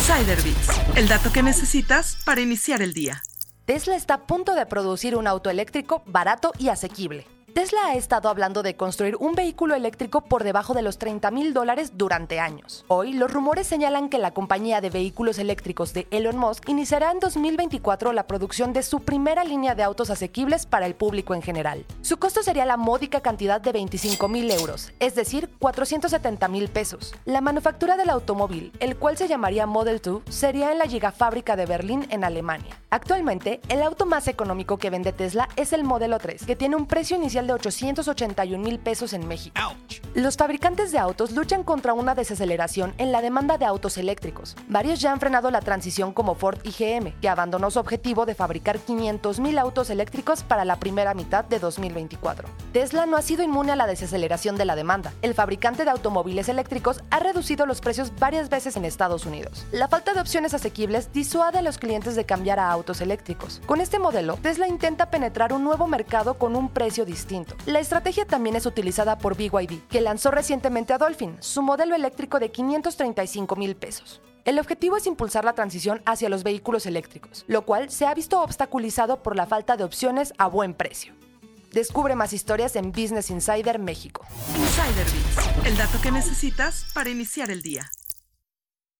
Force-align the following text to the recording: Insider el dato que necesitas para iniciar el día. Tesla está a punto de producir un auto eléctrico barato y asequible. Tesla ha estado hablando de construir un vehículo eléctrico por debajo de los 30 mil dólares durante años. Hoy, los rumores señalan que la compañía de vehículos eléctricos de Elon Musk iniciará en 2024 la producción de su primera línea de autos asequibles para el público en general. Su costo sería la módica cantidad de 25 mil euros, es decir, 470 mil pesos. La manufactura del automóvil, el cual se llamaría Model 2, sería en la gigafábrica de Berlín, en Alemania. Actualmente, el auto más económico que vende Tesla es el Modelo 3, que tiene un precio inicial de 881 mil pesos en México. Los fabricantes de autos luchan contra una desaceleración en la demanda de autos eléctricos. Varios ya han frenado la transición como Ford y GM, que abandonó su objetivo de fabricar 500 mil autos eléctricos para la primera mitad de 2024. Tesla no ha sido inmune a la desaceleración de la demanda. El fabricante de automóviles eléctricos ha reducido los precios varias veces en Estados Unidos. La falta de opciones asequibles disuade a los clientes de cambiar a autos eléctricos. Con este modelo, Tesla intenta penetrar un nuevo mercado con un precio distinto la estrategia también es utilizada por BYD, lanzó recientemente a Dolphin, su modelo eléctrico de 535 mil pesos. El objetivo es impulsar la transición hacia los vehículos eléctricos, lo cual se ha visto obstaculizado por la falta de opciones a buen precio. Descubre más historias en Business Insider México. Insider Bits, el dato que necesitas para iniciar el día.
Insider 0.00 0.38
el 0.96 1.08
dato 1.08 1.30
que 1.30 1.42
necesitas 1.42 2.16
para 2.24 2.40
iniciar 2.40 2.80
el 2.80 2.94
día. 2.94 3.22
Tesla 3.66 3.96
está 3.96 4.14
a 4.14 4.26
punto 4.26 4.54
de 4.54 4.64
producir 4.64 5.14
un 5.14 5.26
auto 5.26 5.50
eléctrico 5.50 6.02
barato 6.06 6.52
y 6.58 6.70
asequible. 6.70 7.26
Tesla 7.52 7.80
ha 7.86 7.94
estado 7.94 8.28
hablando 8.28 8.62
de 8.62 8.76
construir 8.76 9.16
un 9.16 9.34
vehículo 9.34 9.74
eléctrico 9.74 10.20
por 10.20 10.44
debajo 10.44 10.72
de 10.72 10.82
los 10.82 10.98
30 10.98 11.30
mil 11.32 11.52
dólares 11.52 11.92
durante 11.96 12.38
años. 12.38 12.84
Hoy, 12.86 13.12
los 13.12 13.32
rumores 13.32 13.66
señalan 13.66 14.08
que 14.08 14.18
la 14.18 14.30
compañía 14.30 14.80
de 14.80 14.88
vehículos 14.88 15.38
eléctricos 15.38 15.92
de 15.92 16.06
Elon 16.10 16.38
Musk 16.38 16.68
iniciará 16.68 17.10
en 17.10 17.18
2024 17.18 18.12
la 18.12 18.26
producción 18.26 18.72
de 18.72 18.84
su 18.84 19.00
primera 19.00 19.42
línea 19.42 19.74
de 19.74 19.82
autos 19.82 20.10
asequibles 20.10 20.64
para 20.64 20.86
el 20.86 20.94
público 20.94 21.34
en 21.34 21.42
general. 21.42 21.84
Su 22.02 22.18
costo 22.18 22.42
sería 22.42 22.64
la 22.66 22.76
módica 22.76 23.20
cantidad 23.20 23.60
de 23.60 23.72
25 23.72 24.28
mil 24.28 24.50
euros, 24.50 24.92
es 25.00 25.16
decir, 25.16 25.50
470 25.58 26.46
mil 26.48 26.68
pesos. 26.68 27.14
La 27.24 27.40
manufactura 27.40 27.96
del 27.96 28.10
automóvil, 28.10 28.72
el 28.78 28.96
cual 28.96 29.16
se 29.16 29.28
llamaría 29.28 29.66
Model 29.66 30.00
2, 30.00 30.22
sería 30.28 30.70
en 30.70 30.78
la 30.78 30.86
gigafábrica 30.86 31.56
de 31.56 31.66
Berlín, 31.66 32.06
en 32.10 32.22
Alemania. 32.22 32.78
Actualmente, 32.90 33.60
el 33.68 33.82
auto 33.82 34.06
más 34.06 34.28
económico 34.28 34.78
que 34.78 34.90
vende 34.90 35.12
Tesla 35.12 35.48
es 35.56 35.72
el 35.72 35.84
Modelo 35.84 36.18
3, 36.18 36.44
que 36.44 36.56
tiene 36.56 36.76
un 36.76 36.86
precio 36.86 37.16
inicial 37.16 37.39
de 37.46 37.52
881 37.52 38.62
mil 38.62 38.78
pesos 38.78 39.12
en 39.12 39.26
México. 39.26 39.54
Los 40.14 40.36
fabricantes 40.36 40.92
de 40.92 40.98
autos 40.98 41.30
luchan 41.32 41.62
contra 41.62 41.94
una 41.94 42.14
desaceleración 42.14 42.94
en 42.98 43.12
la 43.12 43.22
demanda 43.22 43.58
de 43.58 43.64
autos 43.64 43.96
eléctricos. 43.96 44.56
Varios 44.68 45.00
ya 45.00 45.12
han 45.12 45.20
frenado 45.20 45.50
la 45.50 45.60
transición 45.60 46.12
como 46.12 46.34
Ford 46.34 46.58
y 46.64 46.70
GM, 46.70 47.12
que 47.20 47.28
abandonó 47.28 47.70
su 47.70 47.78
objetivo 47.78 48.26
de 48.26 48.34
fabricar 48.34 48.78
500 48.78 49.40
mil 49.40 49.58
autos 49.58 49.88
eléctricos 49.90 50.42
para 50.42 50.64
la 50.64 50.76
primera 50.76 51.14
mitad 51.14 51.44
de 51.44 51.58
2024. 51.58 52.48
Tesla 52.72 53.06
no 53.06 53.16
ha 53.16 53.22
sido 53.22 53.42
inmune 53.42 53.72
a 53.72 53.76
la 53.76 53.86
desaceleración 53.86 54.56
de 54.56 54.64
la 54.64 54.76
demanda. 54.76 55.12
El 55.22 55.34
fabricante 55.34 55.84
de 55.84 55.90
automóviles 55.90 56.48
eléctricos 56.48 57.02
ha 57.10 57.20
reducido 57.20 57.66
los 57.66 57.80
precios 57.80 58.12
varias 58.18 58.48
veces 58.48 58.76
en 58.76 58.84
Estados 58.84 59.26
Unidos. 59.26 59.66
La 59.70 59.88
falta 59.88 60.12
de 60.12 60.20
opciones 60.20 60.54
asequibles 60.54 61.12
disuade 61.12 61.58
a 61.58 61.62
los 61.62 61.78
clientes 61.78 62.16
de 62.16 62.26
cambiar 62.26 62.58
a 62.58 62.70
autos 62.70 63.00
eléctricos. 63.00 63.62
Con 63.66 63.80
este 63.80 63.98
modelo, 63.98 64.36
Tesla 64.42 64.66
intenta 64.66 65.10
penetrar 65.10 65.52
un 65.52 65.62
nuevo 65.62 65.86
mercado 65.86 66.34
con 66.34 66.56
un 66.56 66.68
precio 66.68 67.04
distinto 67.04 67.40
la 67.66 67.80
estrategia 67.80 68.24
también 68.24 68.56
es 68.56 68.66
utilizada 68.66 69.18
por 69.18 69.36
BYD, 69.36 69.80
lanzó 70.00 70.30
recientemente 70.30 70.92
a 70.92 70.98
Dolphin, 70.98 71.36
su 71.40 71.62
modelo 71.62 71.94
eléctrico 71.94 72.38
de 72.38 72.50
535 72.50 73.56
mil 73.56 73.76
pesos. 73.76 74.20
El 74.44 74.58
objetivo 74.58 74.96
es 74.96 75.06
impulsar 75.06 75.44
la 75.44 75.54
transición 75.54 76.02
hacia 76.06 76.28
los 76.28 76.42
vehículos 76.42 76.86
eléctricos, 76.86 77.44
lo 77.46 77.66
cual 77.66 77.90
se 77.90 78.06
ha 78.06 78.14
visto 78.14 78.40
obstaculizado 78.42 79.22
por 79.22 79.36
la 79.36 79.46
falta 79.46 79.76
de 79.76 79.84
opciones 79.84 80.32
a 80.38 80.46
buen 80.46 80.74
precio. 80.74 81.12
Descubre 81.72 82.16
más 82.16 82.32
historias 82.32 82.74
en 82.74 82.90
Business 82.90 83.30
Insider 83.30 83.78
México. 83.78 84.24
Insider 84.56 85.06
Bits, 85.06 85.66
el 85.66 85.76
dato 85.76 86.00
que 86.00 86.10
necesitas 86.10 86.86
para 86.94 87.10
iniciar 87.10 87.50
el 87.50 87.62
día. 87.62 87.90